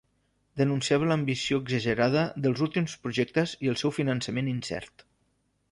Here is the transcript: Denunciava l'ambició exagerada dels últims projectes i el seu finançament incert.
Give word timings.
Denunciava 0.61 1.09
l'ambició 1.11 1.59
exagerada 1.65 2.23
dels 2.47 2.65
últims 2.69 2.97
projectes 3.05 3.55
i 3.67 3.73
el 3.75 3.79
seu 3.83 3.95
finançament 4.01 4.53
incert. 4.59 5.09